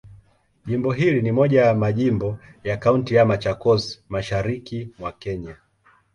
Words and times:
Jimbo 0.65 0.91
hili 0.91 1.21
ni 1.21 1.31
moja 1.31 1.65
ya 1.65 1.73
majimbo 1.75 2.37
ya 2.63 2.77
Kaunti 2.77 3.15
ya 3.15 3.25
Machakos, 3.25 4.03
Mashariki 4.09 4.89
mwa 4.99 5.11
Kenya. 5.11 5.55